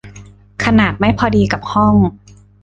[0.63, 1.95] ขนาดไม่พอดีกับห้อง